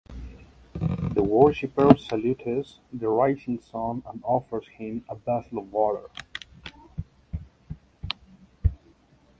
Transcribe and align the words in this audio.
The 0.73 1.21
worshiper 1.21 1.95
salutes 1.95 2.79
the 2.91 3.07
rising 3.07 3.61
sun 3.61 4.01
and 4.07 4.19
offers 4.23 4.67
him 4.67 5.05
a 5.07 5.13
vessel 5.13 5.59
of 5.59 5.71
water. 5.71 6.09